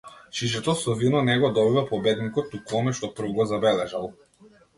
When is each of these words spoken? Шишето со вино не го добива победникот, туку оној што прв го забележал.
Шишето 0.37 0.73
со 0.83 0.95
вино 1.01 1.21
не 1.27 1.35
го 1.43 1.51
добива 1.57 1.83
победникот, 1.91 2.49
туку 2.55 2.81
оној 2.81 2.97
што 3.01 3.11
прв 3.21 3.31
го 3.37 3.47
забележал. 3.53 4.11